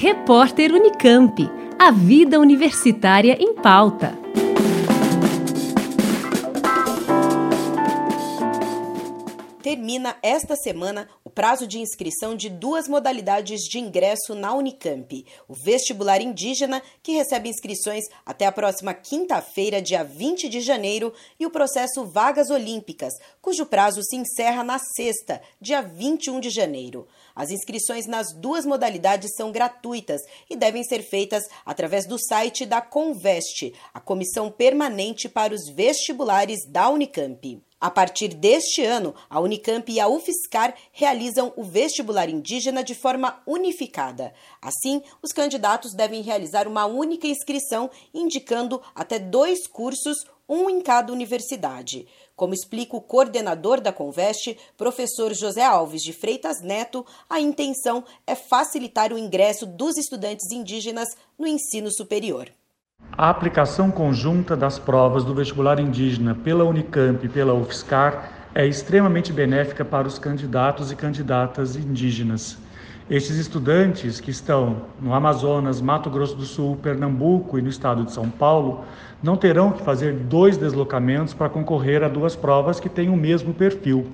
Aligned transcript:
Repórter 0.00 0.72
Unicamp. 0.72 1.50
A 1.76 1.90
vida 1.90 2.38
universitária 2.38 3.36
em 3.40 3.52
pauta. 3.52 4.16
Termina 9.60 10.14
esta 10.22 10.54
semana 10.54 11.08
prazo 11.38 11.68
de 11.68 11.78
inscrição 11.78 12.34
de 12.34 12.50
duas 12.50 12.88
modalidades 12.88 13.60
de 13.60 13.78
ingresso 13.78 14.34
na 14.34 14.52
Unicamp: 14.52 15.24
o 15.46 15.54
vestibular 15.54 16.20
indígena, 16.20 16.82
que 17.00 17.12
recebe 17.12 17.48
inscrições 17.48 18.02
até 18.26 18.44
a 18.44 18.50
próxima 18.50 18.92
quinta-feira, 18.92 19.80
dia 19.80 20.02
20 20.02 20.48
de 20.48 20.60
janeiro, 20.60 21.14
e 21.38 21.46
o 21.46 21.50
processo 21.50 22.04
Vagas 22.04 22.50
Olímpicas, 22.50 23.12
cujo 23.40 23.66
prazo 23.66 24.02
se 24.02 24.16
encerra 24.16 24.64
na 24.64 24.80
sexta, 24.80 25.40
dia 25.60 25.80
21 25.80 26.40
de 26.40 26.50
janeiro. 26.50 27.06
As 27.36 27.52
inscrições 27.52 28.08
nas 28.08 28.32
duas 28.32 28.66
modalidades 28.66 29.30
são 29.36 29.52
gratuitas 29.52 30.20
e 30.50 30.56
devem 30.56 30.82
ser 30.82 31.04
feitas 31.04 31.44
através 31.64 32.04
do 32.04 32.18
site 32.18 32.66
da 32.66 32.80
Conveste, 32.80 33.72
a 33.94 34.00
comissão 34.00 34.50
permanente 34.50 35.28
para 35.28 35.54
os 35.54 35.68
vestibulares 35.68 36.66
da 36.66 36.88
Unicamp. 36.90 37.62
A 37.80 37.90
partir 37.90 38.34
deste 38.34 38.82
ano, 38.82 39.14
a 39.30 39.38
Unicamp 39.38 39.90
e 39.92 40.00
a 40.00 40.08
UFSCar 40.08 40.74
realizam 40.90 41.52
o 41.56 41.62
vestibular 41.62 42.28
indígena 42.28 42.82
de 42.82 42.92
forma 42.92 43.40
unificada. 43.46 44.34
Assim, 44.60 45.00
os 45.22 45.32
candidatos 45.32 45.94
devem 45.94 46.20
realizar 46.20 46.66
uma 46.66 46.86
única 46.86 47.28
inscrição, 47.28 47.88
indicando 48.12 48.82
até 48.96 49.20
dois 49.20 49.68
cursos, 49.68 50.16
um 50.48 50.68
em 50.68 50.80
cada 50.80 51.12
universidade. 51.12 52.08
Como 52.34 52.52
explica 52.52 52.96
o 52.96 53.00
coordenador 53.00 53.80
da 53.80 53.92
Conveste, 53.92 54.58
professor 54.76 55.32
José 55.32 55.62
Alves 55.62 56.02
de 56.02 56.12
Freitas 56.12 56.60
Neto, 56.60 57.06
a 57.30 57.38
intenção 57.38 58.02
é 58.26 58.34
facilitar 58.34 59.12
o 59.12 59.18
ingresso 59.18 59.66
dos 59.66 59.96
estudantes 59.96 60.50
indígenas 60.50 61.08
no 61.38 61.46
ensino 61.46 61.92
superior. 61.92 62.50
A 63.18 63.30
aplicação 63.30 63.90
conjunta 63.90 64.56
das 64.56 64.78
provas 64.78 65.24
do 65.24 65.34
vestibular 65.34 65.80
indígena 65.80 66.36
pela 66.36 66.62
Unicamp 66.62 67.26
e 67.26 67.28
pela 67.28 67.52
UFSCar 67.52 68.30
é 68.54 68.64
extremamente 68.64 69.32
benéfica 69.32 69.84
para 69.84 70.06
os 70.06 70.20
candidatos 70.20 70.92
e 70.92 70.94
candidatas 70.94 71.74
indígenas. 71.74 72.56
Estes 73.10 73.34
estudantes 73.34 74.20
que 74.20 74.30
estão 74.30 74.82
no 75.02 75.12
Amazonas, 75.12 75.80
Mato 75.80 76.08
Grosso 76.08 76.36
do 76.36 76.44
Sul, 76.44 76.76
Pernambuco 76.76 77.58
e 77.58 77.62
no 77.62 77.68
estado 77.68 78.04
de 78.04 78.12
São 78.12 78.30
Paulo 78.30 78.84
não 79.20 79.36
terão 79.36 79.72
que 79.72 79.82
fazer 79.82 80.12
dois 80.12 80.56
deslocamentos 80.56 81.34
para 81.34 81.48
concorrer 81.48 82.04
a 82.04 82.08
duas 82.08 82.36
provas 82.36 82.78
que 82.78 82.88
têm 82.88 83.08
o 83.08 83.16
mesmo 83.16 83.52
perfil. 83.52 84.06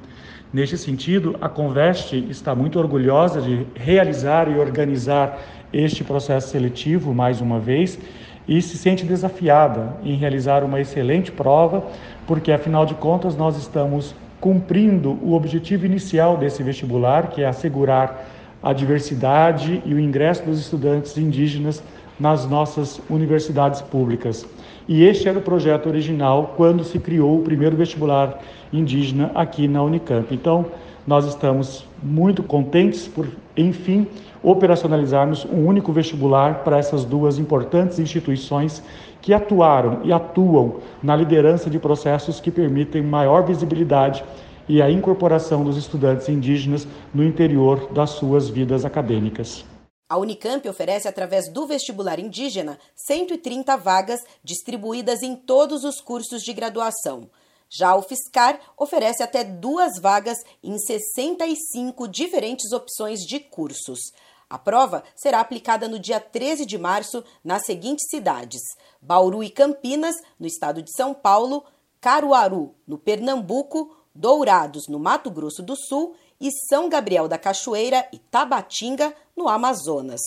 Neste 0.51 0.79
sentido, 0.79 1.37
a 1.43 1.49
Conveste 1.51 2.27
está 2.31 2.55
muito 2.55 2.79
orgulhosa 2.79 3.43
de 3.43 3.67
realizar 3.75 4.51
e 4.51 4.59
organizar 4.59 5.39
este 5.71 6.03
processo 6.03 6.49
seletivo 6.49 7.13
mais 7.13 7.43
uma 7.43 7.59
vez 7.59 7.99
e 8.47 8.61
se 8.61 8.77
sente 8.77 9.05
desafiada 9.05 9.97
em 10.05 10.17
realizar 10.17 10.63
uma 10.63 10.81
excelente 10.81 11.33
prova, 11.33 11.85
porque 12.27 12.53
afinal 12.53 12.85
de 12.85 12.95
contas 12.95 13.37
nós 13.37 13.57
estamos 13.57 14.15
cumprindo 14.41 15.19
o 15.23 15.33
objetivo 15.33 15.87
inicial 15.87 16.37
desse 16.37 16.63
vestibular, 16.63 17.29
que 17.29 17.43
é 17.43 17.47
assegurar 17.47 18.29
a 18.63 18.73
diversidade 18.73 19.83
e 19.85 19.95
o 19.95 20.01
ingresso 20.01 20.43
dos 20.45 20.59
estudantes 20.59 21.17
indígenas 21.17 21.83
nas 22.19 22.47
nossas 22.47 23.01
universidades 23.11 23.81
públicas. 23.81 24.47
E 24.87 25.03
este 25.05 25.29
era 25.29 25.39
o 25.39 25.43
projeto 25.43 25.87
original 25.87 26.55
quando 26.57 26.85
se 26.85 26.99
criou 26.99 27.39
o 27.39 27.43
primeiro 27.43 27.77
vestibular 27.77 28.39
indígena 28.73 29.31
aqui 29.35 29.67
na 29.67 29.83
Unicamp. 29.83 30.35
Então, 30.35 30.67
nós 31.07 31.27
estamos 31.27 31.87
muito 32.03 32.43
contentes 32.43 33.07
por, 33.07 33.29
enfim, 33.57 34.07
operacionalizarmos 34.43 35.45
um 35.45 35.67
único 35.67 35.93
vestibular 35.93 36.65
para 36.65 36.79
essas 36.79 37.05
duas 37.05 37.39
importantes 37.39 37.99
instituições 37.99 38.83
que 39.21 39.33
atuaram 39.33 40.01
e 40.05 40.13
atuam 40.13 40.81
na 41.03 41.17
liderança 41.17 41.71
de 41.71 41.79
processos 41.79 42.41
que 42.41 42.51
permitem 42.51 43.03
maior 43.03 43.45
visibilidade 43.45 44.25
e 44.69 44.81
a 44.81 44.91
incorporação 44.91 45.65
dos 45.65 45.77
estudantes 45.77 46.29
indígenas 46.29 46.87
no 47.13 47.25
interior 47.25 47.93
das 47.93 48.11
suas 48.11 48.49
vidas 48.49 48.85
acadêmicas. 48.85 49.65
A 50.09 50.19
Unicamp 50.19 50.69
oferece, 50.69 51.09
através 51.09 51.51
do 51.51 51.67
vestibular 51.67 52.19
indígena, 52.19 52.79
130 52.95 53.77
vagas 53.77 54.21
distribuídas 54.43 55.23
em 55.23 55.35
todos 55.35 55.85
os 55.85 56.01
cursos 56.01 56.43
de 56.43 56.53
graduação. 56.53 57.29
Já 57.69 57.95
o 57.97 58.03
Fiscar 58.03 58.61
oferece 58.77 59.23
até 59.23 59.43
duas 59.43 59.99
vagas 60.01 60.39
em 60.63 60.79
65 60.79 62.07
diferentes 62.07 62.73
opções 62.73 63.21
de 63.21 63.41
cursos. 63.41 64.13
A 64.49 64.59
prova 64.59 65.03
será 65.17 65.41
aplicada 65.41 65.89
no 65.89 65.99
dia 65.99 66.21
13 66.21 66.65
de 66.65 66.79
março 66.79 67.25
nas 67.43 67.65
seguintes 67.65 68.09
cidades: 68.09 68.61
Bauru 69.01 69.43
e 69.43 69.51
Campinas, 69.51 70.15
no 70.39 70.47
estado 70.47 70.83
de 70.83 70.93
São 70.95 71.13
Paulo, 71.15 71.65
Caruaru, 72.01 72.75
no 72.87 72.99
Pernambuco, 72.99 73.97
Dourados, 74.15 74.87
no 74.89 74.99
Mato 74.99 75.31
Grosso 75.31 75.63
do 75.63 75.75
Sul 75.75 76.15
e 76.41 76.51
São 76.69 76.89
Gabriel 76.89 77.27
da 77.27 77.39
Cachoeira 77.39 78.07
e 78.13 78.19
Tabatinga, 78.19 79.15
no 79.37 79.49
Amazonas. 79.49 80.21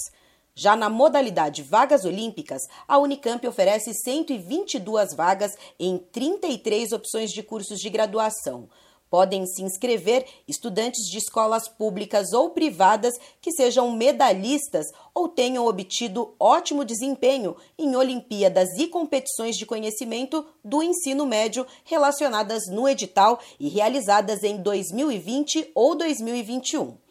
Já 0.59 0.75
na 0.75 0.89
modalidade 0.89 1.61
Vagas 1.61 2.03
Olímpicas, 2.03 2.63
a 2.87 2.97
Unicamp 2.97 3.47
oferece 3.47 3.93
122 3.93 5.13
vagas 5.13 5.51
em 5.79 5.99
33 5.99 6.93
opções 6.93 7.29
de 7.29 7.43
cursos 7.43 7.79
de 7.79 7.87
graduação. 7.91 8.67
Podem 9.07 9.45
se 9.45 9.61
inscrever 9.61 10.25
estudantes 10.47 11.07
de 11.11 11.19
escolas 11.19 11.67
públicas 11.67 12.33
ou 12.33 12.49
privadas 12.49 13.13
que 13.39 13.51
sejam 13.51 13.91
medalhistas 13.91 14.87
ou 15.13 15.29
tenham 15.29 15.67
obtido 15.67 16.33
ótimo 16.39 16.83
desempenho 16.83 17.55
em 17.77 17.95
Olimpíadas 17.95 18.69
e 18.79 18.87
competições 18.87 19.55
de 19.57 19.65
conhecimento 19.67 20.43
do 20.65 20.81
ensino 20.81 21.23
médio 21.27 21.67
relacionadas 21.83 22.63
no 22.67 22.89
edital 22.89 23.39
e 23.59 23.69
realizadas 23.69 24.41
em 24.41 24.57
2020 24.57 25.69
ou 25.75 25.93
2021. 25.93 27.06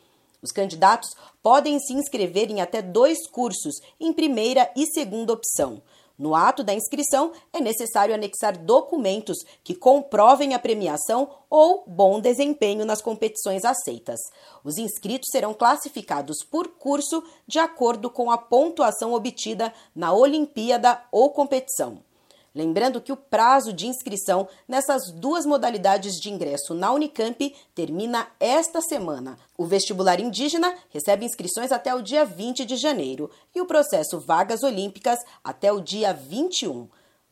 Os 0.47 0.53
candidatos 0.53 1.11
podem 1.43 1.77
se 1.81 1.93
inscrever 1.93 2.53
em 2.53 2.61
até 2.61 2.81
dois 2.81 3.27
cursos, 3.29 3.81
em 3.99 4.13
primeira 4.13 4.71
e 4.77 4.87
segunda 4.87 5.33
opção. 5.33 5.83
No 6.17 6.37
ato 6.37 6.63
da 6.63 6.73
inscrição, 6.73 7.33
é 7.53 7.61
necessário 7.61 8.15
anexar 8.15 8.57
documentos 8.57 9.39
que 9.65 9.75
comprovem 9.75 10.55
a 10.55 10.59
premiação 10.61 11.29
ou 11.51 11.83
bom 11.85 12.21
desempenho 12.21 12.87
nas 12.87 13.03
competições 13.03 13.65
aceitas. 13.65 14.21
Os 14.63 14.79
inscritos 14.79 15.31
serão 15.33 15.53
classificados 15.53 16.37
por 16.49 16.69
curso 16.69 17.25
de 17.45 17.59
acordo 17.59 18.09
com 18.09 18.31
a 18.31 18.39
pontuação 18.39 19.15
obtida 19.15 19.75
na 19.97 20.13
Olimpíada 20.15 21.03
ou 21.11 21.31
competição. 21.31 21.99
Lembrando 22.57 23.01
que 23.03 23.13
o 23.13 23.17
prazo 23.17 23.71
de 23.71 23.87
inscrição 23.87 24.49
nessas 24.67 25.13
duas 25.13 25.45
modalidades 25.45 26.15
de 26.15 26.31
ingresso 26.31 26.73
na 26.73 26.91
Unicamp 26.91 27.55
termina 27.75 28.29
esta 28.41 28.81
semana. 28.81 29.39
O 29.59 29.67
vestibular 29.67 30.19
indígena 30.21 30.75
recebe 30.89 31.27
inscrições 31.27 31.71
até 31.71 31.95
o 31.95 32.01
dia 32.01 32.25
20 32.25 32.65
de 32.65 32.77
janeiro 32.77 33.31
e 33.55 33.61
o 33.61 33.67
processo 33.67 34.19
Vagas 34.19 34.63
Olímpicas 34.63 35.19
até 35.45 35.71
o 35.71 35.83
dia 35.83 36.15
21. 36.15 36.89